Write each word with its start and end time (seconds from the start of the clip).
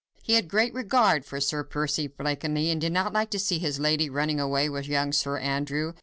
He 0.23 0.33
had 0.33 0.47
great 0.47 0.73
regard 0.73 1.25
for 1.25 1.39
Sir 1.39 1.63
Percy 1.63 2.07
Blakeney, 2.07 2.71
and 2.71 2.81
did 2.81 2.91
not 2.91 3.13
like 3.13 3.29
to 3.29 3.37
see 3.39 3.59
his 3.59 3.79
lady 3.79 4.09
running 4.09 4.39
away 4.39 4.67
with 4.67 4.87
young 4.87 5.11
Sir 5.11 5.37
Andrew. 5.37 5.93